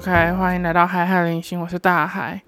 [0.00, 2.40] OK，欢迎来到海海零星，我是大海。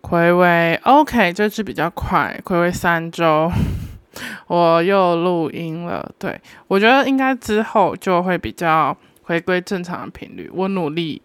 [0.00, 3.52] 葵违 OK，这次比较快，葵违三周，
[4.48, 6.10] 我又录音了。
[6.18, 10.50] 对我觉得应该之后就会比较回归正常的频率。
[10.50, 11.20] 我努力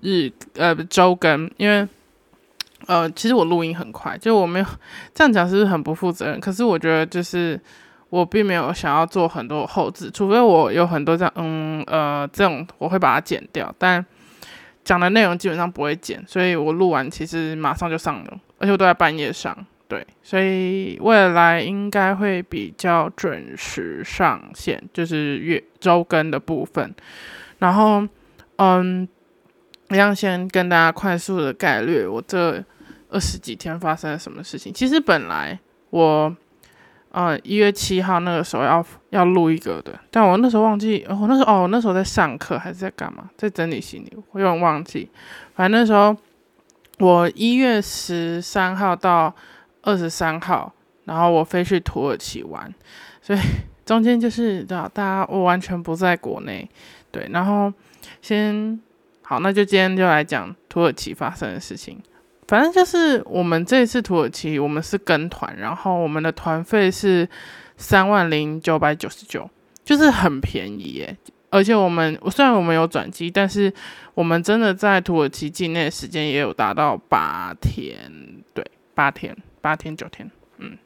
[0.00, 1.86] 日呃周更，因为
[2.86, 4.66] 呃其实我录音很快，就我没有
[5.12, 6.40] 这样讲是不是很不负责任？
[6.40, 7.60] 可是我觉得就是
[8.08, 14.02] 我并没有想要做很多后置，除非我有很多这样嗯呃这种我会把它剪掉，但。
[14.86, 19.66] 讲的内容基本上不会剪，所以我录完其实马上就上了，而且我都在半夜上。
[19.88, 26.94] 对，所以未来应该会比较准时上线，就是月周更的部分。
[27.58, 28.06] 然后，
[28.58, 29.08] 嗯，
[29.90, 32.64] 一样先跟大家快速的概略我这
[33.10, 34.72] 二十几天发生了什么事情。
[34.72, 35.58] 其实本来
[35.90, 36.36] 我。
[37.16, 45.08] 呃，一月七号那个时候要要录一个的，但我那时候忘记，我那时候哦，那时候在上课还是在干嘛，在整理行李，我有点忘记。
[45.54, 46.14] 反正那时候
[46.98, 49.34] 我一月十三号到
[49.80, 50.70] 二十三号，
[51.06, 52.70] 然后我飞去土耳其玩，
[53.22, 53.38] 所以
[53.86, 56.68] 中间就是大家我完全不在国内，
[57.10, 57.72] 对，然后
[58.20, 58.78] 先
[59.22, 61.98] 好，那就今天就来讲土耳其发生的事情。
[62.48, 67.28] 反正就是我们这次土耳其，我们是跟团，然后我们的团费是
[67.76, 69.50] 三万零九百九十九，
[69.84, 71.16] 就是很便宜耶。
[71.50, 73.72] 而且我们虽然我们有转机，但是
[74.14, 77.98] 我们真的在土耳其境内时间也有达到八天，
[78.54, 80.78] 对，八天，八天九天，嗯，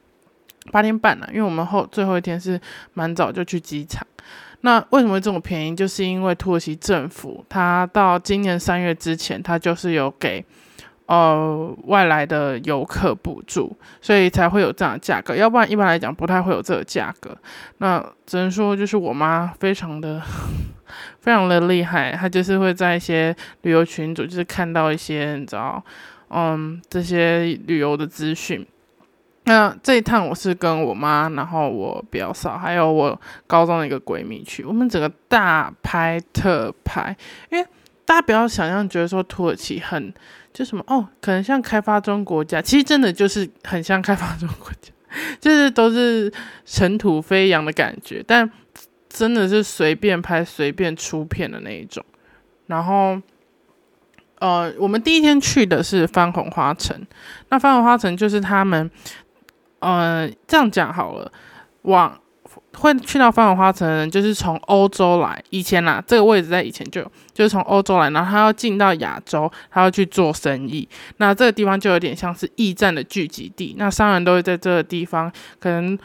[0.72, 1.28] 八天半了。
[1.31, 2.58] 因为我们后最后一天是
[2.94, 4.06] 蛮早就去机场。
[4.62, 5.77] 那为什么会这么便宜？
[5.77, 10.42] 就是因为土耳其政府，它到今年三月之前，它就是有给。
[11.11, 17.36] 呃，外来的游客补助，所以才会有这样的价格，要不然一般来讲不太会有这个价格。
[17.78, 20.22] 那只能说就是我妈 非常的
[21.19, 25.82] 非常的厉害，她就是会在一些旅游群组，就是看到一些你知道，
[26.28, 28.65] 嗯，这些旅游的资讯。
[29.47, 37.16] 那这一趟我是跟我妈，然后我表嫂，还有我高中的一个闺蜜去，我们整个大拍特拍，
[37.50, 37.66] 因为
[38.04, 40.15] 大家不要想象觉得说土耳其很。
[40.53, 44.93] 就什么哦，可能像开发中国家，其实真的就是很像开发中国家，
[45.41, 46.33] 就是都是
[46.65, 48.50] 尘土飞扬的感觉，但
[49.09, 52.05] 真的是随便拍、随便出片的那一种。
[52.66, 53.21] 然后，
[54.39, 57.00] 呃，我们第一天去的是番红花城，
[57.49, 58.91] 那番红花城就是他们，
[59.78, 61.33] 呃，这样讲好了，
[61.83, 62.21] 往。
[62.75, 65.43] 会去到番红花城的人，就是从欧洲来。
[65.50, 67.03] 以前啦，这个位置在以前就
[67.33, 70.89] 就是从欧洲来，然后他要进到亚洲，他要去做生意。
[71.19, 73.75] 那这个地方就有点像是驿站的聚集地。
[73.78, 75.99] 那商人都会在这个地方，可能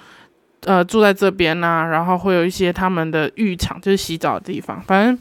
[0.62, 4.82] 呃住在这边呐，然后会有一些他们的浴场，就是洗澡的地方。
[4.82, 5.18] 反正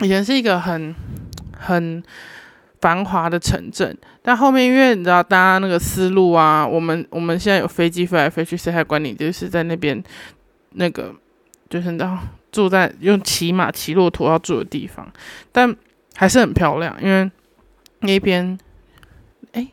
[0.00, 0.94] 以前是一个很
[1.56, 2.02] 很
[2.80, 3.96] 繁华的城镇。
[4.22, 9.14] 但后面因为你知道，大家那个思路啊，我们我们现在有飞机飞来飞去，谁还管你？
[9.14, 10.02] 就是在那边。
[10.74, 11.14] 那个
[11.70, 12.18] 就是到
[12.50, 15.10] 住在用骑马骑骆驼要住的地方，
[15.50, 15.74] 但
[16.14, 17.30] 还是很漂亮，因为
[18.00, 18.58] 那边，
[19.52, 19.66] 哎，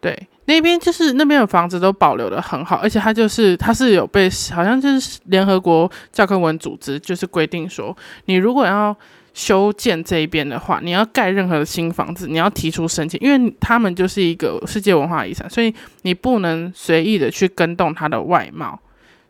[0.00, 8.94] 对，那边就是那边的房子都保留的很好，而且它就是它是有被好像就是联合国教科文组织就是规定说，你如果要
[9.32, 18.78] 修建这一边的话，你要盖任何的新房子，你要提出申请，因为他们就是一个世界文化遗产，所以你不能随意的去跟动它的外貌。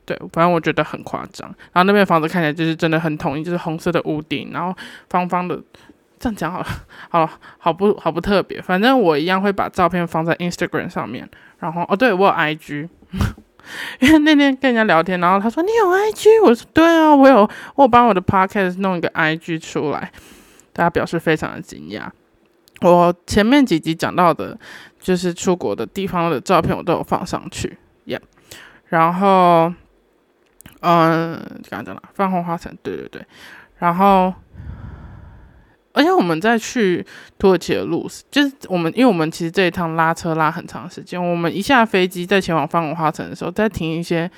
[0.06, 1.47] 对，反正我觉得很夸张。
[1.72, 4.75] 然后那边房子看起来就是真的很统一，就是红色的屋顶，然后
[5.11, 5.61] 方方的。
[6.19, 6.67] 这样讲好了，
[7.11, 7.28] 好
[7.59, 8.59] 好不好不特别。
[8.62, 11.28] 反正我一样会把照片放在 Instagram 上面。
[11.59, 12.89] 然后哦，对我有 IG，
[14.00, 20.11] 因为那天跟人家聊天，然后他说你有 IG，我说对啊，我有，我帮我的 Podcast 弄一个 IG 出来。
[20.73, 22.09] 大家表示非常的惊讶。
[22.81, 24.59] 我前面几集讲到的，
[24.99, 27.77] 就是出国的地方的照片，我都有放上去。
[28.06, 28.21] Yeah，
[28.87, 29.75] 然后。
[30.88, 31.37] 嗯，
[31.69, 33.21] 刚刚讲了泛红花城，对对对，
[33.79, 34.33] 然后，
[35.93, 37.05] 而且我们在去
[37.41, 44.31] 土耳其的路，就是我们，因为我们其实这一趟拉车拉很长时间，我们一下飞机在前往泛红花城的时候，在停一些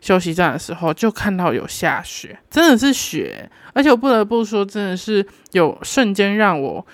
[0.00, 6.84] 休息站的时候，就看到有下雪，真的是雪，而且我不得不说，真的是有瞬间让我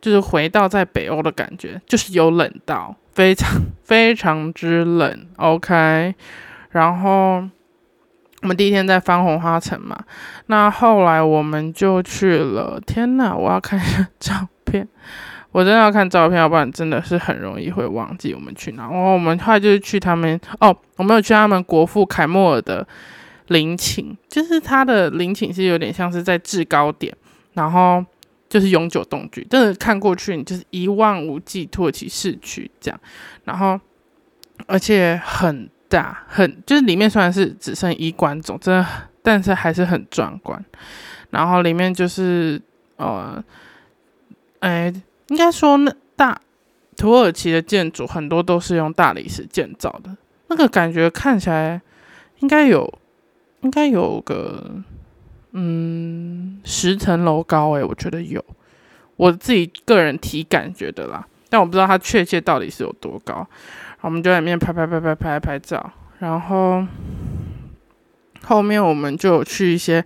[0.00, 6.12] 就是回到在北欧的感觉，就是有冷到非常非常之冷，OK，
[6.70, 7.44] 然后。
[8.42, 9.96] 我们第一天在翻红花城嘛，
[10.46, 12.80] 那后来我们就去了。
[12.84, 14.86] 天呐，我要看一下照片，
[15.52, 18.82] 我真的要看照片，要不然真的是很容易会忘记我们去哪。
[18.82, 22.84] 然后我们后来就是去他们哦，我们有去他们国父凯莫尔的
[23.46, 27.16] 陵寝，就是他的陵寝是有点像是在制高点，
[27.52, 28.04] 然后
[28.48, 33.00] 就是永久冻居，真的看过去你就是一望无际土耳其市区这样，
[33.44, 33.78] 然后
[34.66, 38.86] 而且很大，很就是里面虽然是只剩衣冠总，真的，
[39.22, 40.64] 但是还是很壮观。
[41.30, 42.60] 然后里面就是
[42.96, 43.42] 呃，
[44.60, 44.92] 哎，
[45.28, 46.40] 应该说那大
[46.96, 50.16] 土耳其的建筑很多都是用大理石建造的，
[50.48, 51.80] 那个感觉看起来
[52.38, 52.98] 应该有
[53.60, 54.82] 应该有个。
[55.54, 58.42] 嗯，十层楼高诶，我觉得有，
[59.16, 63.46] 我自己个人体感觉的啦，但我不知道它确切到底是有多高。
[64.02, 66.84] 我们就在里面拍拍拍拍拍拍照，然后
[68.44, 70.04] 后面我们就去一些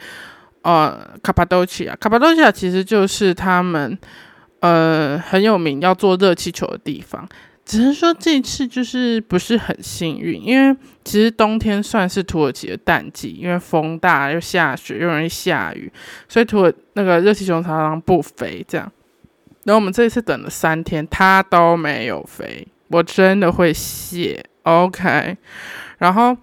[0.62, 3.98] 呃卡帕多奇亚，卡帕多奇亚其实就是他们
[4.60, 7.28] 呃很有名要做热气球的地方。
[7.64, 15.90] 只是说这次就是不是很幸运，因为其实冬天算是土耳其的淡季，因为风大又下雪又容易下雨，
[16.28, 18.64] 所以土耳那个热气球常常不飞。
[18.68, 18.92] 这样，
[19.64, 24.44] 然后我们这一次等了三天，它都没有飞，我真的会谢。
[24.62, 25.36] OK，
[25.98, 26.36] 然后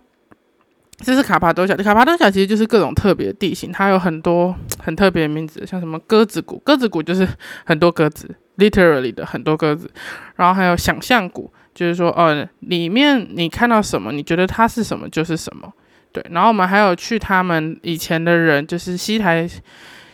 [0.97, 7.27] 这是卡帕多小，卡帕多小其实就是各种特别的地形，它有很多 很特别的名字，像什么鸽子谷，鸽子谷就是
[7.65, 8.35] 很多鸽子。
[8.57, 9.89] literally 的很多鸽子，
[10.35, 15.73] 然后还有想象谷，就是说，呃，里面你看到什么，你觉得它是什么就是什么，
[16.11, 16.23] 对。
[16.29, 19.49] 然后我们还有去他们以前的人，就是西台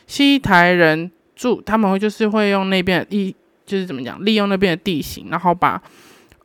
[0.07, 3.35] 西台人住，他们会就是会用那边一，
[3.65, 5.81] 就是怎么讲，利用那边的地形，然后把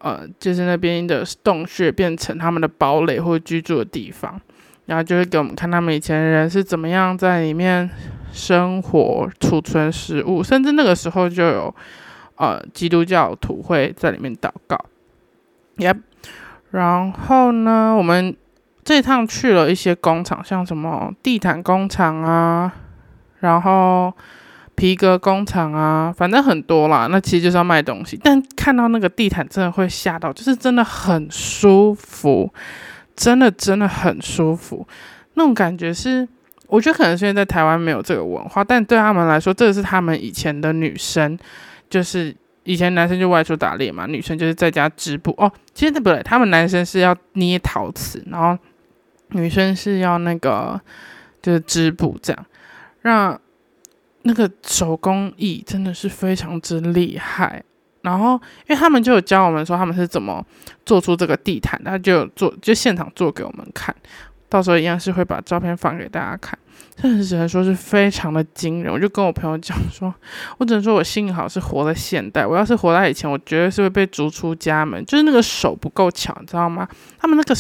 [0.05, 4.41] 呃，就是那边的洞穴变成他们的堡垒或者居住的地方，
[4.87, 7.91] 然后就会给我们看他们以前的人是怎么样在里面。
[8.35, 11.73] 生活储存食物，甚至那个时候就有
[12.35, 14.77] 呃基督教徒会在里面祷告。
[15.77, 15.95] 也
[16.73, 18.37] 然后呢，我们
[18.83, 22.75] 这趟去了一些工厂，像什么地毯工厂啊，
[23.39, 24.13] 然后
[24.75, 27.07] 皮革工厂啊，反正很多啦。
[27.11, 32.53] 那其实就是要卖东西，但看到那个地毯真的会吓到，就是真的很舒服，
[33.15, 34.87] 真的真的很舒服，
[35.35, 36.29] 那种感觉是。
[36.67, 41.39] 我觉得可能现在在台湾没有这个文化，但对他们来说，这是他们以前的女生，
[41.91, 42.35] 就是
[42.65, 45.53] 以前男生就外出打猎嘛，女生就是在家织布哦。
[45.75, 48.59] 其实不对，他们男生是要捏陶瓷，然后
[49.29, 50.81] 女生是要那个
[51.43, 52.47] 就是织布这样。
[53.03, 53.39] 让
[54.25, 57.63] 那个手工艺真的是非常之厉害。
[58.03, 58.35] 然后，
[58.69, 60.45] 因为他们就有教我们说他们是怎么
[60.85, 63.95] 做出这个地毯，他就做就现场做给我们看。
[64.51, 66.57] 到时候一样是会把照片放给大家看，
[66.95, 68.93] 真的只能说是非常的惊人。
[68.93, 70.15] 我就跟我朋友讲说，
[70.59, 75.05] 我只能说我幸好是活在现代，我要是活在以前，我绝对是会被逐出家门。
[75.07, 76.87] 就是那个手不够巧，你知道吗？
[77.19, 77.55] 他们那个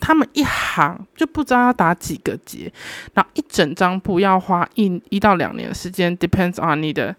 [0.00, 2.72] 他们一行就不知道要打几个结，
[3.14, 7.14] 然后一整张布要花一一到两年时间，depends on 你的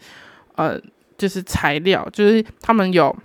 [0.56, 0.80] 呃，
[1.18, 3.16] 就是材料，就是他们有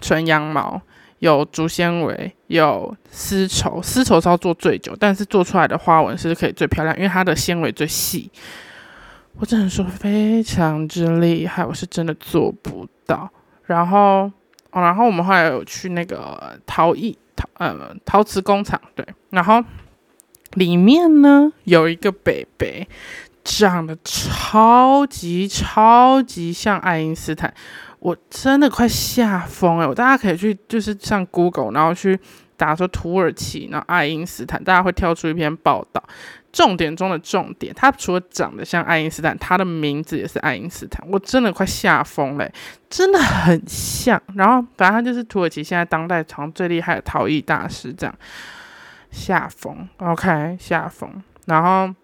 [0.00, 0.80] 纯羊毛。
[1.20, 8.30] 有竹纤维，有丝绸，丝绸是要做最久，但是做出来的花纹是可以最漂亮，因为它的纤维最细。
[9.38, 13.30] 我只能说非常之厉害，我是真的做不到。
[13.64, 14.30] 然后，
[14.70, 19.62] 哦，然后我们后来有去那个陶艺陶呃陶瓷工厂，对，然后
[20.54, 22.88] 里面呢有一个北北，
[23.44, 27.52] 长得超级超级像爱因斯坦。
[27.98, 29.92] 我真的快吓疯了！
[29.92, 32.16] 大家可以去，就是上 Google，然后去
[32.56, 36.00] 打说土耳其，然后爱因斯坦，大家会跳出一篇报道。
[36.56, 41.06] 重点中的重点，他除了长得像爱因斯坦，他的名字也是爱因斯坦。
[41.10, 42.50] 我真的快吓疯了，
[42.88, 44.20] 真的很像。
[44.34, 48.14] 然后反正他就是土耳其现在当代常最厉害的陶艺大师，这样
[49.10, 49.86] 吓疯。
[49.98, 51.22] OK，吓疯。
[51.44, 51.94] 然后。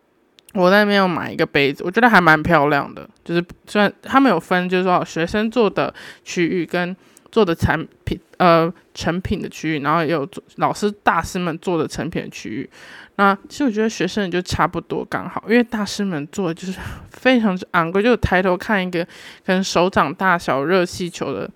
[0.55, 3.09] 我在那边有买一个杯子，我觉得还蛮漂亮的。
[3.25, 5.95] 就是虽然他们有分，就是说学生做的
[6.25, 6.95] 区域跟
[7.33, 12.71] 做的产品，呃，成品的区域，然后也有做老师大师们做的成品的区域。
[13.17, 16.79] 那其实我觉得学生就差不多刚好，因为大师们做的就是
[17.11, 19.05] 非常之昂贵，就抬头看一个
[19.45, 21.51] 可能手掌大小热气球的，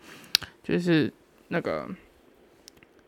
[0.64, 1.12] 就是
[1.48, 1.86] 那个。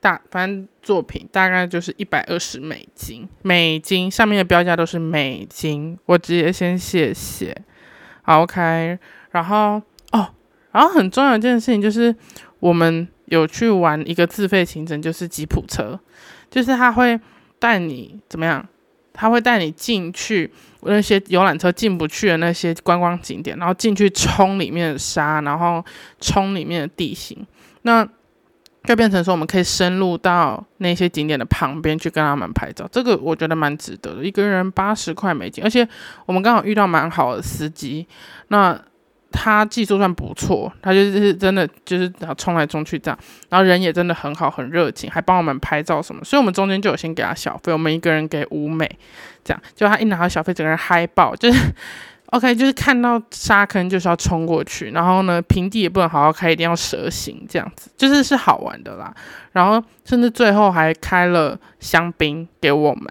[0.01, 7.53] 大反正作品大概就是一百二十美金，美金上面的标价都是美金，我直接先谢谢。
[8.23, 8.97] OK，
[9.33, 9.83] 然后
[10.13, 10.33] 哦，
[10.71, 12.15] 然后很重要一件事情就是
[12.61, 15.99] 我们有去玩一个自费行程，就是吉普车，
[16.51, 17.19] 就是他会
[17.59, 18.67] 带你怎么样？
[19.13, 20.51] 他会带你进去
[20.83, 25.85] 那些游览车进不去的那些观光景点，然后进去冲里面的沙，然后
[26.21, 27.47] 冲里面的地形，
[27.83, 28.09] 那。
[28.85, 34.25] 就变成说，我们可以深入到那些景点的旁边去跟他们拍照，这个我觉得蛮值得的。
[34.25, 35.87] 一个人八十块美金，而且
[36.25, 38.07] 我们刚好遇到蛮好的司机，
[38.47, 38.81] 那
[39.31, 43.19] 他技术算不错，他就是真的就是冲来冲去这样，
[43.51, 48.91] 然后人也真的很好，很热情，还帮我们拍照什么，所以我们中间就有先给他小费，我们一个人给五美，
[49.45, 51.73] 这样，就他一拿到小费，整个人嗨爆，就是
[52.33, 59.15] OK，就是看到沙坑就是要冲过去，然后呢平地也不能好好开，一定要蛇行这样子，就是是好玩的啦，
[59.53, 63.07] 然后甚至最后还开了香槟给我们，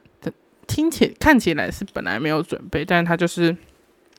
[0.65, 3.55] 听起看起来是本来没有准备，但是他就是。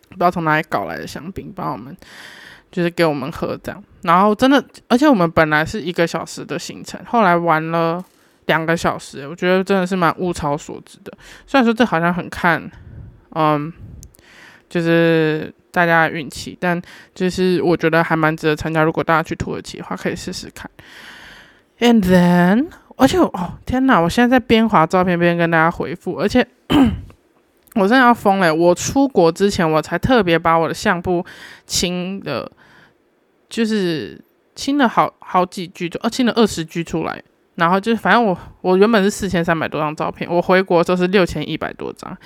[0.09, 1.97] 不知道从哪里搞来的香槟，帮我们
[2.71, 8.05] 就是给我们喝这样，然后真的，而且我们本来是一个小时的行程，后来玩了
[8.47, 11.13] 两个小时，我觉得真的是蛮物超所值的。
[11.47, 12.71] 虽然说这好像很看，
[13.35, 13.73] 嗯，
[14.69, 16.81] 就是大家的运气，但
[17.15, 18.83] 就是我觉得还蛮值得参加。
[18.83, 20.71] 如果大家去土耳其的话，可以试试看。
[21.79, 26.47] And then，而且哦天哪，我现在在边划照片边跟大家回复，而且。
[27.79, 28.53] 我真的要疯了！
[28.53, 31.25] 我出国之前，我才特别把我的相簿
[31.65, 32.51] 清了，
[33.49, 34.21] 就是
[34.55, 37.23] 清了好好几 G，就呃清了二十 G 出来。
[37.55, 42.17] 然后就是，反正我我原本是四千三百多张照片，我回国时候是六千一百多张。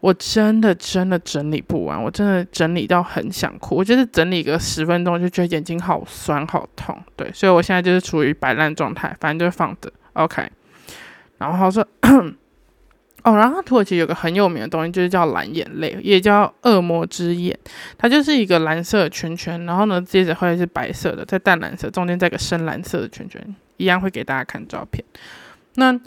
[0.00, 3.76] 我真的真的整理不完，我真的整理到很想哭。
[3.76, 6.96] 我就是整理个十分钟，就觉得眼睛好酸好痛。
[7.16, 9.92] 对，所以我现在就是处于摆烂状态，反正就是放着。
[10.12, 10.48] OK，
[11.38, 11.86] 然后说。
[13.24, 17.58] 哦，然后土耳其有个很有名的东西，就是叫蓝眼泪，也叫恶魔之眼。
[17.96, 23.42] 它就是一个蓝色的圈圈，然后呢，接着会是白色的，再淡蓝色，中间再个深蓝色的圈圈，
[23.78, 25.02] 一样会给大家看照片。
[25.76, 25.98] 那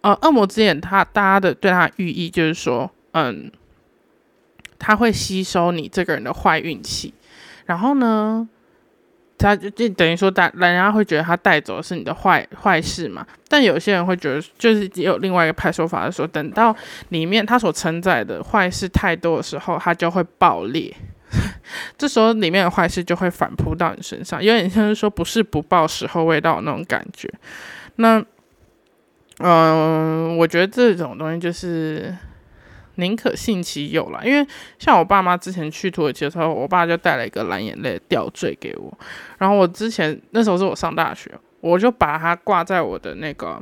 [0.00, 3.52] 呃，恶魔之眼，它大家的对它的寓意就是说，嗯，
[4.78, 7.12] 它会吸收你这个人的坏运气，
[7.66, 8.48] 然后呢。
[9.36, 13.26] 他就就等于说带，人家会觉得他带走是你的坏坏事嘛？
[13.48, 16.74] 但有些人会觉得，就是也有另外一个派说法，是说等到
[17.08, 20.94] 里面他所承载的坏事太多的时候，他就会爆裂，
[21.98, 27.28] 这时候里面的坏事就会反扑到你身上，有点像是说不是不报时候未到那种感觉。
[27.96, 28.24] 那，
[29.38, 32.14] 嗯，我觉得这种东西就是。
[32.96, 34.46] 宁可信其有啦，因为
[34.78, 38.96] 像我爸妈之前去土耳其的时候，我爸就带了一个蓝眼泪吊坠给我。
[39.38, 43.60] 然后我之前那时候是我上大学，我就把它挂在我的那个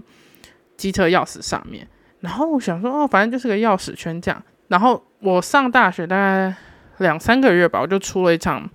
[0.76, 1.88] 机车钥匙上面。
[2.20, 4.42] 然后我想说，哦，反正就是个钥匙圈这样。
[4.68, 6.54] 然后我上大学大概
[6.98, 8.68] 两三个月吧，我就出了一场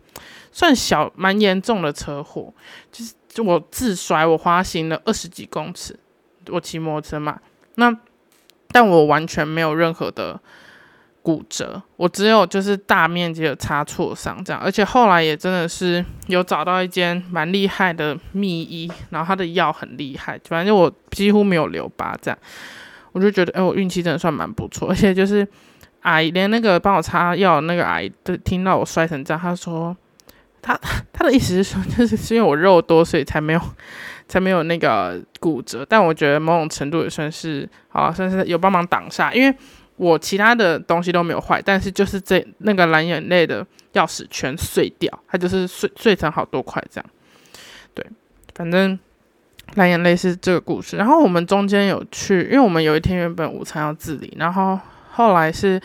[0.51, 2.53] 算小蛮严重的车祸，
[2.91, 5.99] 就是我自摔，我滑行了二十几公尺，
[6.49, 7.39] 我骑摩托车嘛，
[7.75, 7.95] 那。
[8.69, 10.39] 但我完全没有任何的
[11.21, 22.37] 骨折，我只有就是大面积的擦挫伤这样，而且后来也真的是有找到一间蛮厉害的秘医，然后他的药很厉害，反正我几乎没有留疤这样，
[23.11, 25.45] 我就觉得哎，我运气真的算蛮不错， 而且就是
[26.01, 29.95] 阿姨连那个帮我擦药那个阿姨都听到我摔成这样，她说
[30.67, 30.79] 他
[31.13, 33.61] 他的意思是说，就是是因为我肉多，所以才没有。
[34.29, 39.57] 才没有那个骨折，但我觉得某种程度也算是好，算是有帮忙挡下，因为
[39.95, 47.09] 我其他的东西都没有坏，但是就是这那个蓝眼泪的钥匙全碎掉，它就是碎碎成好多块这样。
[47.93, 48.05] 对，
[48.53, 48.99] 反正
[49.75, 50.97] 蓝眼泪是这个故事。
[50.97, 54.77] 然后我们中间有去，因为我们有一天原本午餐要自理，然后
[55.11, 55.81] 后来是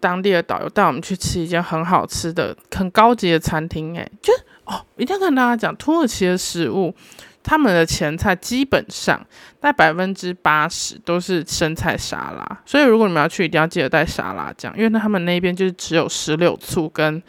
[0.00, 3.94] 当地的导游带我们去吃一间很好吃的、很高级的餐厅。
[3.96, 4.32] 诶，就
[4.64, 6.94] 哦，一定要跟大家讲土耳其的食物。
[7.42, 9.18] 他们的前菜基本上
[9.60, 17.20] 带百分之八十都是生菜沙拉，所以如果你们要去，一定要记得带沙拉酱，因为他们那边就是只有石榴醋跟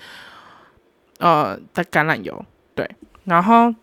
[1.19, 2.85] 呃的橄榄油，对。
[3.23, 3.73] 然后，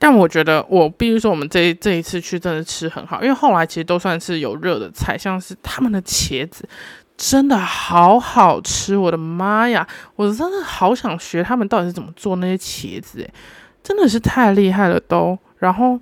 [0.00, 6.68] 但我觉得我必须说，我们这这一次去真的吃很好，因为后来其实都算是有热的菜，像是他们的茄子
[7.16, 13.30] 真的好好吃，我的妈呀，我真的好想学他们到底是怎么做那些茄子，诶。
[13.82, 15.38] 真的是太厉害了，都。
[15.58, 15.98] 然后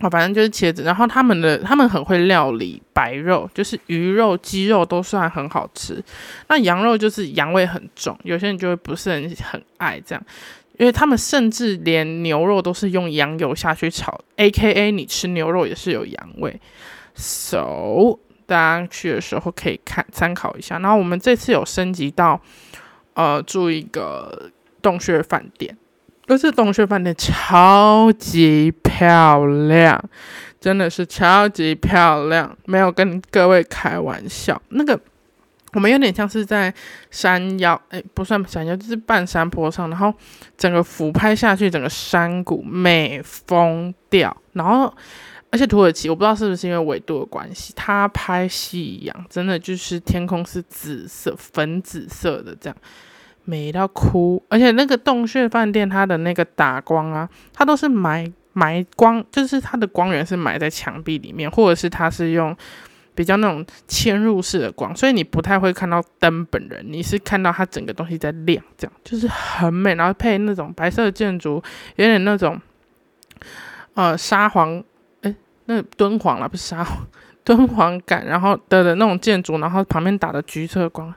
[0.00, 0.82] 啊，反正就是茄子。
[0.82, 6.02] 然后他们的他们很会料理白肉，就是鱼肉、鸡肉都算很好吃。
[6.48, 10.24] 那羊肉就是羊味很重，有些人就会不是很很爱这样。
[10.78, 16.58] 因为他们甚至连牛肉都是用羊油下去炒，A K A 你吃牛肉也是有羊味。
[17.16, 18.18] So
[18.48, 20.80] 大家去的时候可以看参考一下。
[20.80, 22.40] 然后我们这次有升级到
[23.14, 24.50] 呃住一个
[24.82, 25.76] 洞穴饭店。
[26.26, 29.98] 而且洞穴饭店超级漂亮，
[30.60, 34.60] 真的是超级漂亮，没有跟各位开玩笑。
[34.68, 35.00] 那个
[35.72, 36.74] 我们有点像是在
[37.10, 40.12] 山腰，哎，不算山腰，就是半山坡上，然后
[40.58, 44.36] 整个俯拍下去，整个山谷美疯掉。
[44.52, 44.94] 然后，
[45.50, 52.76] 而且土耳其，我不知道是不是因为纬度的关系，它拍夕阳真的就是天空是紫色、粉紫色的这样。
[53.44, 54.44] 美到哭。
[54.50, 62.54] 而且那个洞穴饭店它的那个打光啊，它都是埋埋光，就是它的光源是埋在墙壁里面，或者是它是用
[63.14, 69.94] 比较那种嵌入式的光，所以你不太会看到灯本人，你是看到它整个东西在亮，这样就是很美。
[69.94, 71.62] 然后配那种白色的建筑，
[71.96, 72.60] 有点那种
[73.94, 74.84] 呃沙黄，哎，
[75.68, 76.84] 那敦煌了不是沙。
[77.44, 81.14] 敦煌感，然后的的那种建筑，然后旁边打的橘色光，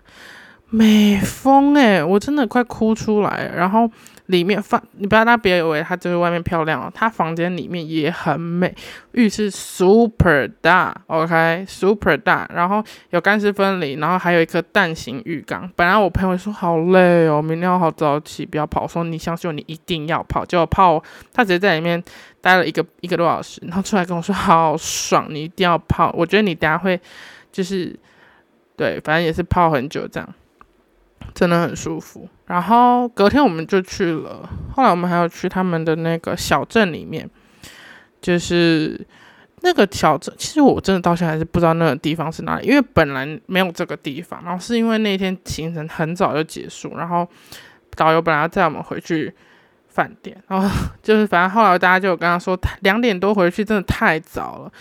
[0.70, 3.52] 美疯诶，我真的快哭出来。
[3.54, 3.92] 然后
[4.32, 8.74] 里面放，你不要大家别以为它就是外面漂亮哦，它房间里面也很美，
[9.12, 15.70] 浴室 super 大，OK super 大，然后有干湿分离，然后还有一颗蛋形浴缸。
[15.76, 18.88] 本来我朋友说好累哦，明天要好早起，不要跑。
[18.88, 22.04] 说你相信我，你一定要泡，结果泡，他直接在里面。
[22.44, 26.12] 待了一个一个多小时，然后出来跟我说好爽，你一定要泡。
[26.18, 27.00] 我觉得你等下会
[27.52, 27.96] 就是
[28.76, 30.28] 对，反正也是泡很久这样，
[31.34, 32.28] 真的很舒服。
[32.46, 37.30] 然后隔天我们就去了，后来我们还要去他们的那个小镇里面，
[38.22, 39.06] 就是
[39.62, 40.34] 那个小镇。
[40.38, 47.28] 其实我真的到现在还是不知道那个地方是哪里，因为本来没有这个地方，然后是因为那天行程很早就结束，然后
[47.96, 49.34] 导游本来要载我们回去。
[49.94, 50.70] 饭店，然后
[51.04, 54.72] 就是反正后来大家就有跟他说，两点多回去真的太早了，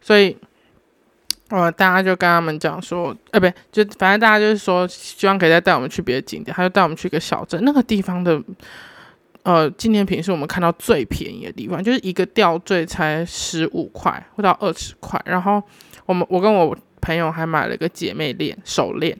[0.00, 0.36] 所以，
[1.54, 8.42] 呃，大家就跟他们讲说，呃，不，就反正大家就是说，希望可以再带我们去别的景点，他就带我们去一个小镇，那个地方的，
[9.42, 15.62] 呃，纪念品是我们看到最便宜的地方，就是一个吊坠才十五块或到二十块，然后
[16.06, 19.16] 我们我跟我朋友还买了个姐妹链手链。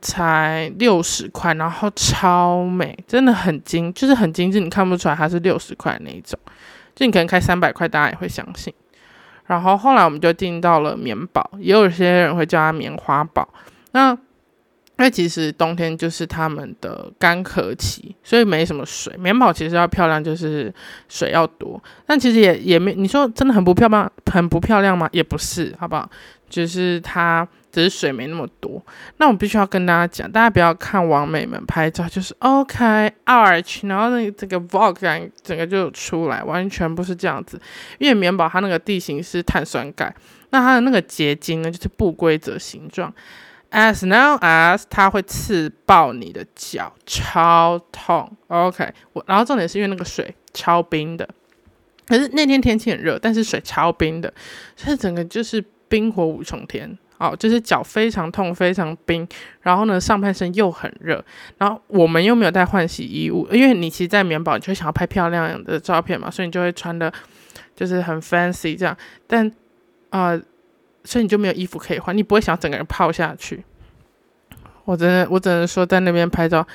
[0.00, 6.38] 才六十块，然后超美，真的很精，就是很精致，你看不出来它是六十块那一种。
[6.94, 8.72] 就你可能开三百块，大家也会相信。
[9.48, 13.48] 然后后来我们就订到了棉宝，也有些人会叫它棉花宝。
[13.90, 19.12] 那因为其实冬天就是他们的干渴期，所以没什么水。
[19.18, 20.72] 棉宝其实要漂亮，就是
[21.08, 21.82] 水要多。
[22.06, 25.08] 但其实也也没，你说真的很不漂亮，很不漂亮吗？
[25.12, 26.08] 也不是，好不好？
[26.48, 27.48] 就是它。
[27.70, 28.82] 只是水没那么多，
[29.18, 37.60] 那我必须要跟大家讲，大家不要看网美们拍照，就是 OK arch，然后那这个 vlog 感整个就出来，完全不是这样子。
[37.98, 40.14] 因为棉宝它那个地形是碳酸钙，
[40.50, 43.12] 那它的那个结晶呢就是不规则形状
[43.70, 48.34] ，as now as 它会刺爆你的脚，超痛。
[48.46, 51.28] OK，我然后重点是因为那个水超冰的，
[52.06, 54.32] 可是那天天气很热，但是水超冰的，
[54.74, 56.98] 所以整个就是冰火五重天。
[57.18, 59.26] 哦，就是脚非常痛，非常冰，
[59.60, 61.22] 然后呢，上半身又很热，
[61.58, 67.12] 然后我们又没有带换洗衣物，因为你其实，在棉堡，你就想要拍漂亮的照片嘛，所以你就会穿的，
[67.74, 69.50] 就是很 fancy 这样，但
[70.10, 70.40] 啊，
[71.04, 73.64] 所以你就没有衣服可以换，你不会想整个人泡下去。
[74.84, 76.66] 我真的，我只能说，在那边拍照，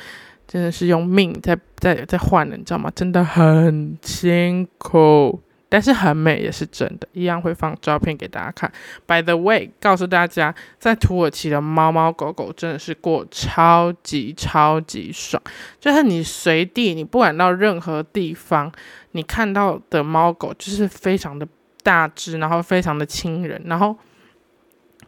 [0.46, 2.92] 真的是用命在在在换的，你知道吗？
[2.94, 5.42] 真的很辛苦。
[5.74, 8.72] 但是很美也是真的，一样会放照片给大家看。
[9.08, 15.42] By the way，告诉大家，在土耳其的猫猫狗狗真的是过超级超级爽，
[15.80, 18.72] 就是你随地，你不管到任何地方，
[19.14, 21.48] 你看到的猫狗就是非常的
[21.82, 23.98] 大只，然后非常的亲人，然后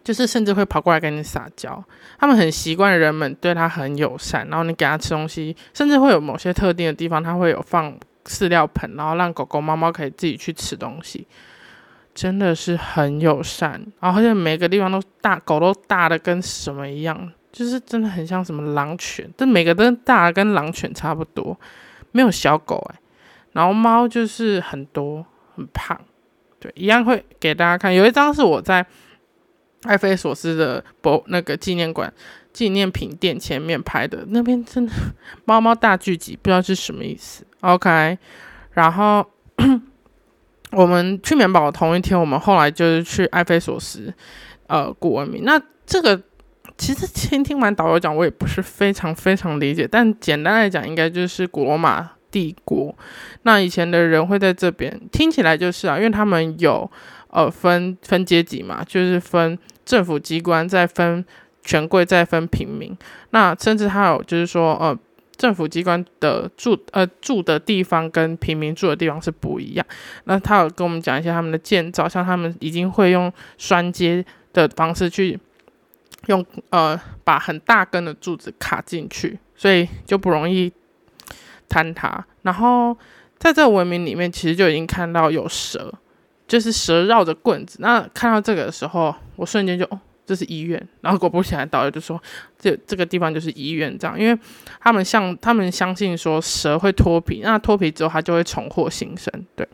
[0.04, 1.84] 就是甚至会跑过来跟你撒娇。
[2.18, 7.96] 他们很习惯人们对它很友善，然后你给它吃东西，甚至会有某些特定的地方，它会有放。
[8.26, 11.28] 饲料盆，然后让狗狗、猫猫可以自己去吃东西，
[12.14, 13.72] 真的是很友善。
[14.00, 21.58] 然后而且每个地方都大，狗都大的跟什么一样，就是真的很像什么狼犬，但每个都大的跟狼犬差不多，
[22.12, 23.00] 没有小狗哎。
[23.54, 25.98] 然后猫就是很多很胖，
[26.60, 27.94] 对，一样会给大家看。
[27.94, 28.86] 有一张是我在
[29.84, 32.12] 埃菲索斯的博那个纪念馆
[32.52, 34.92] 纪念品店前面拍的，那边真的
[35.46, 37.45] 猫猫大聚集，不知道是什么意思。
[37.66, 38.18] OK，
[38.74, 39.26] 然后
[40.72, 44.14] 我们去棉堡同一天，我们后来就是去埃菲索斯，
[44.68, 45.44] 呃，古文明。
[45.44, 46.22] 那这个
[46.78, 52.96] 其实听听完导游讲，我也不是非常非常理解，但简单来讲，应该就是古罗马帝国。
[53.42, 56.90] 那以前的人会在这边，听起来就是啊，因为他们有
[57.30, 61.26] 呃分分阶级嘛，就是分政府机关，再分
[61.64, 62.96] 权贵，再分平民。
[63.32, 64.96] 那甚至还有就是说呃。
[65.36, 69.86] 政府机关的住呃住的地方跟平民住的地方是不一样。
[70.24, 75.38] 那他有跟我们讲一些他们的建造，像他们已经会用栓接的方式去
[76.28, 80.72] 用呃把很大根的柱子卡进去，所以就不容易
[81.70, 82.26] 坍塌。
[82.44, 82.98] 然后
[83.38, 85.94] 在这个文明里面，其实就已经看到有蛇，
[86.48, 87.78] 就是蛇绕着棍子。
[87.82, 89.86] 那看到这个的时候，我瞬间就
[90.26, 90.82] 这是医院。
[91.02, 92.22] 然后果不其然，导游就说
[92.58, 94.38] 这这个地方就是医院，这样，因为
[94.80, 99.68] 他们像他们相信说蛇会脱皮，那脱皮之后它就会重获新生，对。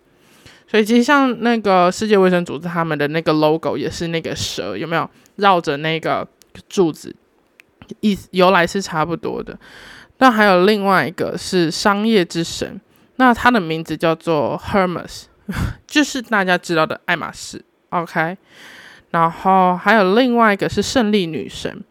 [0.68, 6.28] 所以其实像那个世界卫生组织他们的那个 logo 也是那个蛇，有没有绕着那个
[6.70, 7.14] 柱子？
[8.00, 9.58] 意由来是差不多的。
[10.20, 12.80] 那还有另外一个是商业之神，
[13.18, 15.24] 那他的名字叫做 Hermes，
[15.86, 17.62] 就是大家知道的爱马仕。
[17.90, 18.38] OK，
[19.12, 21.84] 然后还有另外一个是胜利女神，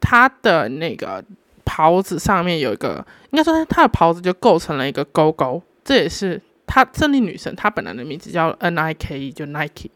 [0.00, 1.22] 她的那个
[1.64, 6.40] 袍子上面有一个，应该说她的袍子就构成了一个勾勾，这也是。
[6.70, 9.88] 她胜利女神，她本来的名字叫 N I K E，就 Nike。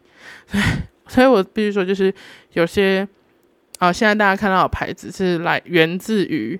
[0.47, 0.63] 所 以
[1.07, 2.11] 所以我必须说，就是
[2.53, 3.07] 有些
[3.77, 6.59] 啊，现在大家看到的牌子是来源自于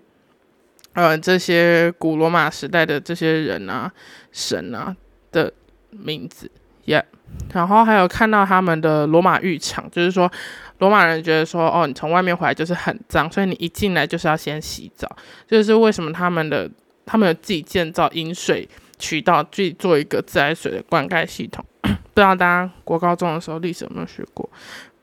[0.93, 3.91] 呃这些古罗马时代的这些人啊、
[4.31, 4.95] 神啊
[5.31, 5.51] 的
[5.89, 6.51] 名字
[6.85, 7.05] ，Yeah。
[7.53, 10.31] 然后还有看到他们的罗马浴场，就是说
[10.79, 15.09] 罗马人觉得说，哦，你从外面回来就是很脏，所以你一进来就是要先洗澡。
[15.47, 16.69] 这就是为什么他们的
[17.05, 18.67] 他们有自己建造饮水。
[18.99, 24.49] 渠道自己做一个自来水的灌溉系统， 不知道大家国高中的时候历史有没有学过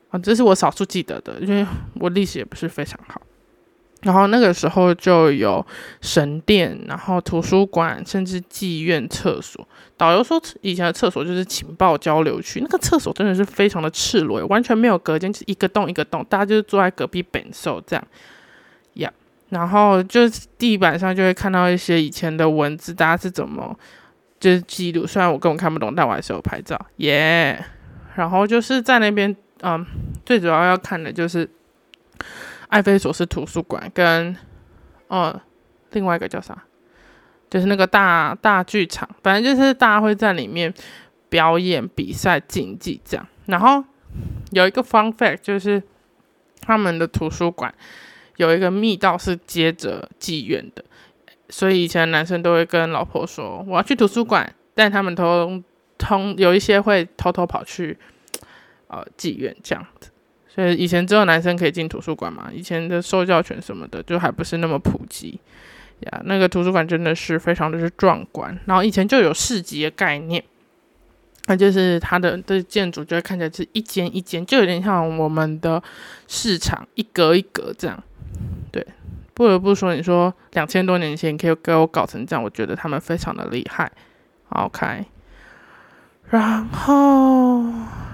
[0.09, 0.17] 啊？
[0.17, 1.63] 这是我少数记得的，因为
[1.99, 3.21] 我历史也不是非常好。
[4.01, 5.65] 然后那个时候就有
[6.01, 9.67] 神殿，然后图书馆，甚至妓院、厕所。
[9.97, 18.03] 导游说以前的厕所就是情报交流区，那个厕所真的是非常的赤裸，完全没有隔间，就是一个洞一个洞，大家就是坐在隔壁本受这样。
[19.51, 23.77] 然后就是地板上就会看到一些以前的文字，大家是怎么
[24.39, 25.05] 就是记录。
[25.05, 27.61] 虽然我根本看不懂，但我还是有拍照耶。
[28.15, 29.85] 然后就是在那边，嗯，
[30.25, 31.45] 最主要要看的就是
[32.71, 34.35] 爱菲索斯图书馆跟
[35.07, 35.39] 哦
[35.91, 36.63] 另外一个叫啥，
[37.49, 40.73] 就是那个大大剧场，反正就是大家会在里面
[41.29, 43.27] 表演、比赛、竞技这样。
[43.45, 43.83] 然后
[44.51, 45.83] 有一个 fun fact 就是
[46.61, 47.71] 他们的图书馆。
[48.37, 50.83] 有一个密道是接着妓院的，
[51.49, 55.61] 所以以前男生都会跟老婆说：“我要去图书馆。”但他们都
[55.99, 57.95] 通有一些会偷偷跑去
[58.87, 60.09] 呃妓院这样子。
[60.53, 65.39] 所以以前只有男生可以进图书馆嘛，以前的受教权什么的就还不是那么普及
[66.01, 66.21] 呀。
[66.25, 70.43] 那个图书馆真的是非常的是壮观，然后以前就有市集的概念，
[71.45, 75.81] 那就是它的的建筑就会看起来是一间一间，就有点像我们的
[76.27, 78.03] 市场一格一格这样。
[78.71, 78.85] 对，
[79.33, 83.89] 不得不说，你说两千多年前可以给我搞成这样，我觉得他们非常的厉害。
[84.49, 85.05] OK，
[86.29, 87.63] 然后，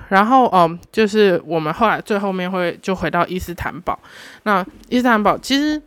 [0.10, 3.98] 然后，嗯，就是我们后来最后面会就回到伊斯坦堡。
[4.43, 5.82] 那伊斯坦堡其实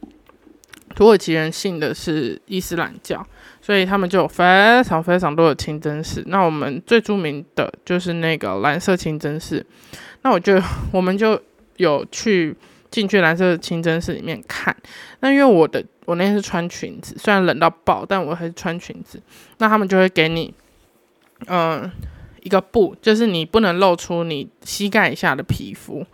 [0.94, 3.26] 土耳其人信的是伊斯兰教，
[3.60, 4.44] 所以他们就有非
[4.84, 6.22] 常非常多的清真寺。
[6.26, 9.64] 那我们最著名的就是那个蓝色清真寺。
[10.22, 10.60] 那我就
[10.92, 11.40] 我们就
[11.76, 12.56] 有去。
[12.90, 14.76] 进去蓝色清真寺里面看，
[15.20, 19.22] 那因为我的我那天是穿裙子，虽然冷到爆，但我还是穿裙子。
[19.58, 20.52] 那他们就会给你，
[21.46, 21.88] 嗯，
[22.42, 26.04] 一个布，就是你不能露出你膝盖以下的皮肤，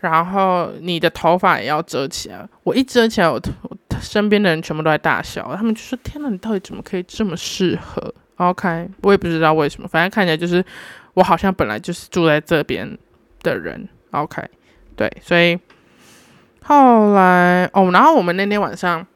[0.00, 2.48] 然后你的头发也要遮起来。
[2.62, 10.64] 我一遮起来，我我身边的人全部都在大笑，他们就说：“天哪，你到底怎么可以这么适合？”OK，我也不知道为什么，反正看起来就是
[11.14, 12.98] 我好像本来就是住在这边
[13.42, 13.88] 的人。
[14.12, 14.42] OK，
[14.96, 15.58] 对，所以。
[16.60, 19.06] 后来哦，然后我们那天晚上，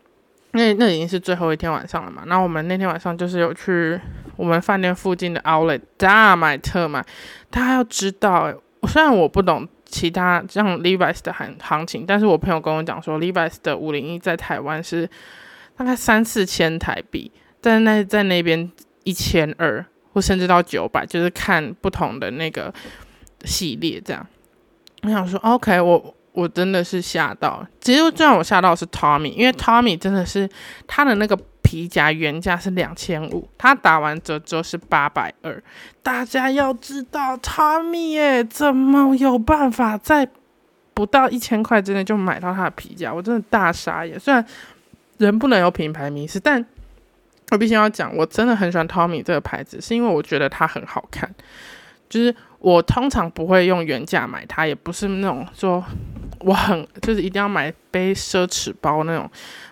[0.53, 2.23] 那那已经是最后一天晚上了嘛。
[2.25, 4.01] 那我们那天晚上就是有去
[4.37, 7.05] 我们饭店附近的 Outlet 大买特买。
[7.51, 8.53] 大家要知道，
[8.89, 15.09] 虽然我不懂其他像 Levi's 的行行情，但是我朋友跟我讲说，Levi's 的五零一在台湾是
[15.77, 18.71] 大概三四千台币，但那在那边
[19.05, 22.73] 一千二或甚至到九百，就是看不同的那个
[23.45, 24.27] 系列这样。
[25.03, 26.15] 我想说，OK，我。
[26.35, 30.49] 我真的是吓到，其实最让我吓到是 Tommy，因为 Tommy 真的是
[30.87, 35.63] 他的那个皮夹原价是两千五，他打完折之后是八百二。
[36.03, 40.29] 大家要知道，Tommy 耶，怎么有办法在
[40.93, 43.13] 不到一千块之内就买到他的皮夹？
[43.13, 44.19] 我真的大傻眼。
[44.19, 44.45] 虽然
[45.19, 46.65] 人不能有品牌迷失，但
[47.51, 51.35] 我必须要讲，我真的很喜欢 Tommy 这个牌子，是因为我觉得它很好看，
[52.09, 52.35] 就是。
[52.63, 55.85] 我通常不会用原价买它，也不是那种说
[56.45, 59.31] 我很就是一定要买背奢侈包那种，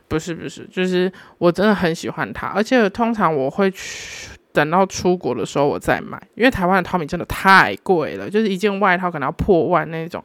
[0.08, 10.24] 不是不是，就是我真的很喜欢它，而且通常我会去等到出国的时候我再买，因为台湾的淘米真的太贵了，就是一件外套可能要破万那种，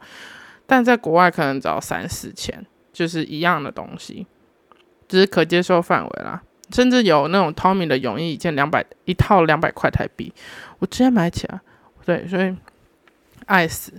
[0.66, 4.26] 但在国外可能只要三四千，就是一样的东西，
[5.08, 10.34] 只是可接受范围啦，甚至有那种 Tommy 的泳衣一件两百一套两百块台币，
[10.80, 11.60] 我直接买起来。
[12.06, 12.56] 对，所以
[13.48, 13.92] 爱死，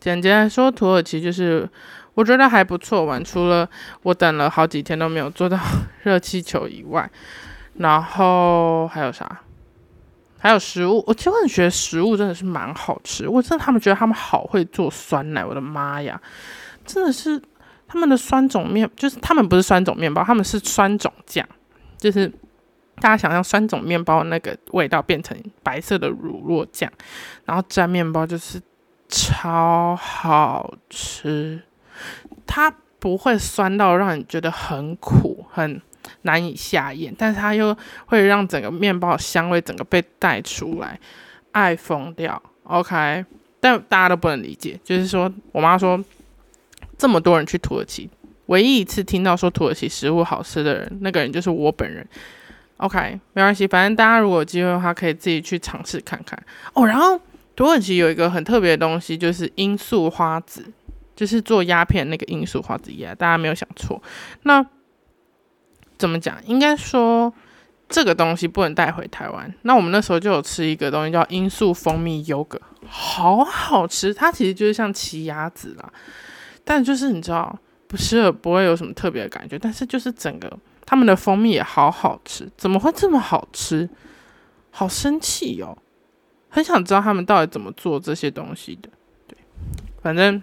[0.00, 1.68] 简单来说，土耳其就是
[2.14, 3.68] 我觉得还不错玩，除了
[4.02, 5.58] 我等了好几天都没有坐到
[6.04, 7.10] 热气球以外，
[7.74, 9.40] 然后还有啥？
[10.38, 13.28] 还有食物，我其实觉得食物真的是蛮好吃。
[13.28, 16.20] 我真的他们觉得他们好会做酸奶，我的妈呀，
[16.86, 17.42] 真的是
[17.88, 21.44] 他们的酸种面，就是他们不是酸种面包，他们是酸种酱，
[21.96, 22.28] 就是
[23.00, 26.88] 大家想象酸种面包那个味道变成白色的乳酪酱，
[27.44, 28.60] 然后蘸面包就是。
[29.08, 31.62] 超好吃，
[32.46, 35.80] 它不会酸到让你觉得很苦、很
[36.22, 37.74] 难以下咽，但是它又
[38.06, 41.00] 会让整个面包香味整个被带出来，
[41.52, 42.42] 爱疯掉。
[42.64, 43.24] OK，
[43.60, 45.98] 但大家都不能理解，就是说我妈说，
[46.98, 48.10] 这么多人去土耳其，
[48.46, 52.06] 唯一一次听到说土耳其食物好吃的人，那个人就是我本人。
[52.76, 56.38] OK，没关系，反正大家如果有机会的话，可以自己去尝试看看
[56.74, 56.84] 哦。
[56.86, 57.18] 然后。
[57.58, 60.64] 土耳其有一个很特别的东西，就是罂粟花籽，
[61.16, 64.00] 就是做鸦片那个罂粟花籽叶，大家没有想错。
[64.44, 64.64] 那
[65.98, 66.38] 怎么讲？
[66.46, 67.34] 应该说
[67.88, 69.52] 这个东西不能带回台湾。
[69.62, 74.14] 那我们那时候就有吃一个东西叫罂粟蜂蜜优格，好好吃。
[74.14, 75.92] 它其实就是像奇亚籽啦，
[76.62, 83.90] 但就是你知道，不是不会有什么特别的感觉，但是就是整个他们的蜂蜜也好好吃，怎么会这么好吃？
[84.70, 85.76] 好生气哟！
[86.48, 88.88] 很想知道他们到底怎么做这些东西的。
[89.26, 89.36] 对，
[90.02, 90.42] 反正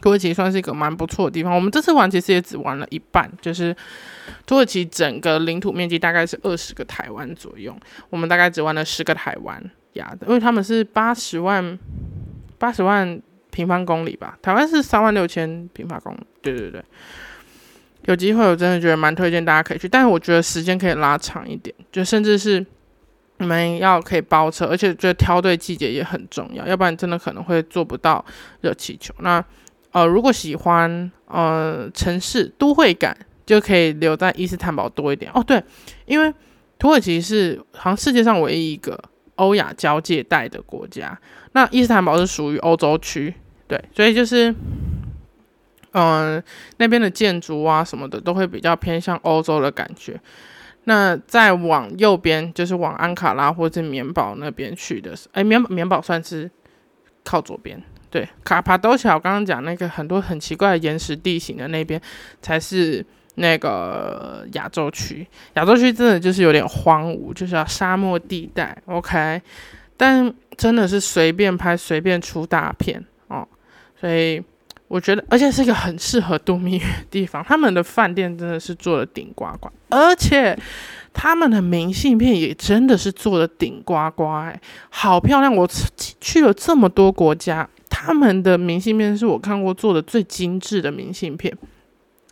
[0.00, 1.54] 土耳其算是一个蛮不错的地方。
[1.54, 3.74] 我们这次玩其实也只玩了一半，就是
[4.46, 7.72] 土耳其整个领土面积大概是二十个台湾左右，
[8.10, 11.78] 我们大概只玩了十个台湾呀，因为他们是八十万
[12.58, 16.26] 八十万平方公里吧，台湾是三万六千平方公里。
[16.40, 16.82] 对对对，
[18.06, 22.66] 有机会我真的觉得蛮推荐大家可以去，但是我觉得时间可以拉长一点，就甚至是。
[23.42, 28.24] 你们要可以包车，而且觉得挑对季节也很重要，要不然真的可能会做不到
[28.60, 29.12] 热气球。
[29.18, 29.44] 那
[29.90, 35.42] 呃，如果喜欢呃城市都会感，就可以留在伊斯坦堡多一点哦。
[35.42, 35.62] 对，
[36.06, 36.32] 因为
[36.78, 38.98] 土耳其是好像世界上唯一一个
[39.34, 41.18] 欧亚交界带的国家，
[41.52, 43.34] 那伊斯坦堡是属于欧洲区，
[43.66, 44.54] 对，所以就是
[45.92, 46.42] 嗯
[46.78, 50.18] 那边的建筑啊什么的都会比较偏向欧洲的感觉。
[50.84, 56.50] 那再往右边就是往安卡拉或者棉堡那边去的，哎，棉棉堡算是
[57.22, 62.00] 靠左边，对，卡帕多桥刚刚讲那个很多很奇怪的岩石地形的那边
[62.40, 63.04] 才是
[63.36, 69.40] 那个亚洲区，亚洲区真的就是有点荒芜，就是要沙漠地带，OK，
[69.96, 73.46] 但真的是随便拍随便出大片哦，
[74.00, 74.42] 所以。
[74.92, 77.42] 我觉得，而且是一个很适合度蜜月的地方。
[77.42, 80.54] 他们的饭店真的是做的顶呱呱，而且
[81.14, 85.56] 他们的明信片也真的是做的顶呱呱，哎，好漂亮！
[85.56, 85.66] 我
[86.20, 91.56] 去了这么多国家，他们的明信片是我看过做的最精致的明信片。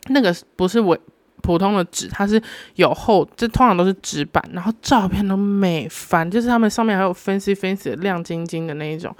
[0.09, 0.99] 那个不是我
[1.40, 2.38] 普通的纸，它是
[2.75, 9.16] 有厚，这通常都是纸板，然后照片都美翻，就是他们上面还有 fancy fancy 亮晶晶的那一种。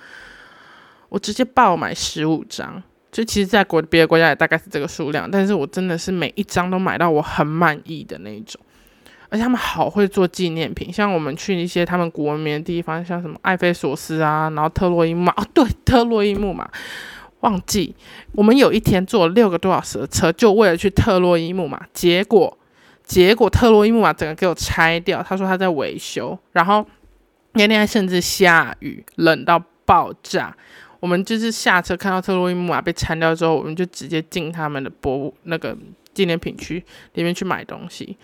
[1.09, 2.83] 我直接爆买十五张。
[3.13, 8.61] 就其实，在国别的国家也大概是这个数量，但是我真的是每一张都买到我很满意的那一种，
[9.29, 16.71] 而且他们好会做纪念品，像我们去一些他们古文明的地方，像什么埃菲索斯啊，然后特洛伊木马，哦 对，特洛伊木马，
[17.41, 17.95] 忘记
[18.33, 22.57] 我们有一天坐了六个多小时的车，就为了去特洛伊木马，结果
[23.03, 26.87] 结果特洛伊木马整个给我拆掉，他说他在维修，然后
[27.55, 30.57] 那天还甚至下雨，冷到爆炸。
[31.01, 35.75] 我们就是下车看到特洛伊木马被拆掉之后，我们就直接进他们的博物那个
[36.13, 36.85] 纪念品区
[37.15, 38.19] 里面去买东西，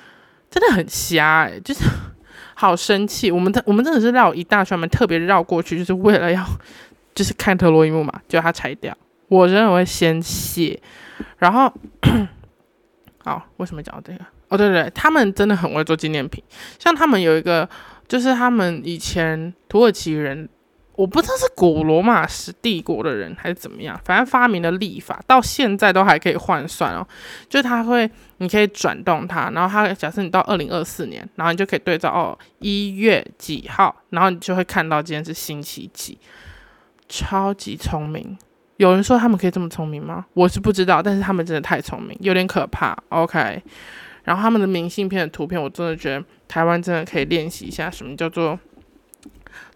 [0.51, 1.85] 真的很瞎哎，就是
[2.55, 3.31] 好生气。
[3.31, 6.47] 我们的我们真的是绕一大圈，我们特别绕过去，就是为了要
[7.15, 8.95] 就是看特洛伊木马，就它拆掉，
[9.29, 10.79] 我真的会先谢。
[11.39, 11.73] 然后，
[13.25, 14.25] 好，为什么讲到这个？
[14.49, 16.45] 哦，对对，他们真的很会做纪念品，
[16.79, 17.67] 像他们有一个，
[18.07, 20.47] 就是他们以前土耳其人。
[20.97, 27.07] 我不知道是古罗马时帝国的人还是怎么样，反正发明的历法到现在都还可以换算哦。
[27.51, 36.19] 就他会，你可以转动它，然后它假设你到二零二四年，然后你就可以对照哦一月几号，然后你就会看到今天是星期几，
[37.09, 38.37] 超级聪明。
[38.79, 40.25] 有人说他们可以这么聪明吗？
[40.33, 42.97] 我是不知道，但是他们真的太聪明，有点可怕。
[43.11, 43.63] OK，
[44.25, 48.59] 然后他们的明信片的图片，我真的觉得台湾真的可以练习一下，什么叫做。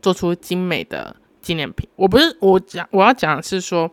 [0.00, 3.90] 做出精美的纪念品，我不是我讲我要讲的是说，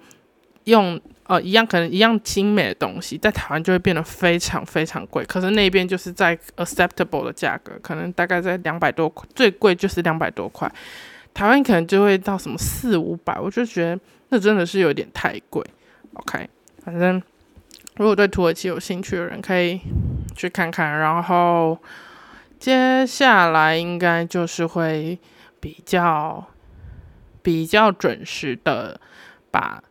[0.65, 10.71] 用呃一样可能一样精美的东西，在台湾就会变得非常非常贵，可是那边就是在 acceptable 的价格，可能大概在两百多块，最贵就是两百多块
[11.33, 15.63] 台湾可能就会到什么四五百，我就觉得那真的是有点太贵。
[16.13, 16.49] OK，
[16.83, 17.21] 反正
[17.97, 19.79] 如果对土耳其有兴趣的人可以
[20.35, 21.77] 去看看，然后
[22.59, 25.19] 接下来应该就是会
[25.67, 26.47] 比较
[27.41, 29.01] 比较准时的
[29.51, 29.83] 把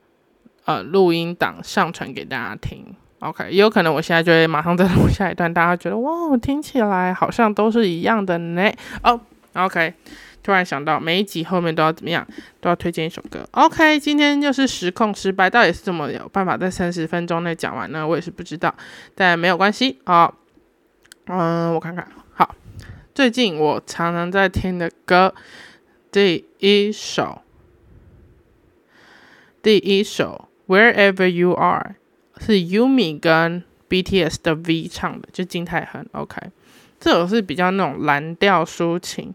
[0.64, 2.94] 呃录音档上传给大家听。
[3.18, 8.72] OK，也有可能我现在就会马上再录下一段，大家觉得哇，听起来好像都是一样的呢。
[9.02, 9.20] 哦
[9.52, 9.92] ，OK。
[10.42, 12.26] 突然想到，每一集后面都要怎么样？
[12.60, 13.46] 都要推荐一首歌。
[13.50, 18.06] OK，今天就是实控失败，到底是怎么有办法在三十分钟内讲完呢？
[18.06, 18.74] 我也是不知道，
[19.14, 19.98] 但没有关系。
[20.06, 20.32] 好，
[21.26, 22.06] 嗯，我看看。
[23.16, 25.34] 最近我常常在听的歌，
[26.12, 27.40] 第一首，
[29.62, 31.96] 第一首《Wherever You Are》
[32.44, 36.06] 是 Yumi 跟 BTS 的 V 唱的，就金泰亨。
[36.12, 36.36] OK，
[37.00, 39.32] 这首是比较那种蓝调抒情。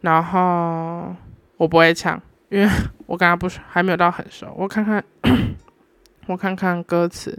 [0.00, 1.14] 然后
[1.58, 2.66] 我不会唱，因为
[3.04, 4.54] 我刚刚不是还没有到很熟。
[4.56, 5.04] 我看看，
[6.28, 7.38] 我看看歌词。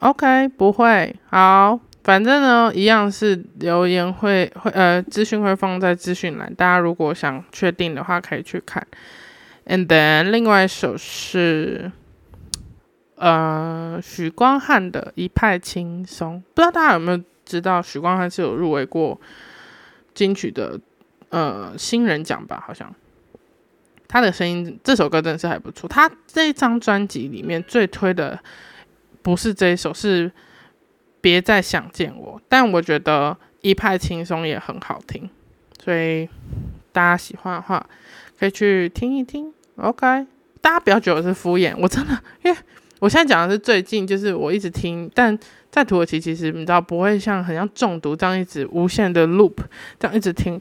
[0.00, 1.16] ，OK，不会。
[1.30, 8.86] 好，反正呢，一样是留言会会呃，资讯会放在资讯栏，大家如果想确定的话，可以去看。
[9.66, 11.90] And then 另外一首是
[13.14, 17.20] 呃许光汉的一派轻松，不知道大家有没有？
[17.42, 19.20] 知道许光汉是有入围过
[20.14, 20.78] 金曲的
[21.30, 22.62] 呃新人奖吧？
[22.64, 22.94] 好像
[24.06, 25.88] 他的声音这首歌真的是还不错。
[25.88, 28.38] 他这张专辑里面最推的
[29.22, 30.30] 不是这一首，是
[31.20, 32.40] 别再想见我。
[32.48, 35.28] 但我觉得一派轻松也很好听，
[35.82, 36.28] 所以
[36.92, 37.84] 大家喜欢的话
[38.38, 39.52] 可以去听一听。
[39.76, 40.26] OK，
[40.60, 42.58] 大家不要觉得我是敷衍，我真的因为。
[43.00, 45.38] 我现在讲的是最近，就是我一直听，但
[45.70, 49.54] 在土耳其其实你知道不会像很像中毒这样一直无限的 loop
[49.98, 50.60] 这样一直听，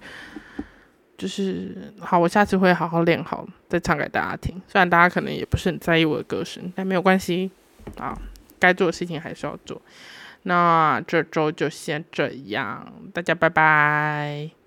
[1.18, 4.56] 就是好，我下次会好好练好再唱给大家听。
[4.70, 7.52] 虽然大家可能也不是很在意我的歌声，但没有关系
[7.98, 8.18] 啊，
[8.60, 9.82] 该做的事情还是要做。
[10.44, 14.59] 那这周就先这样，大家拜拜。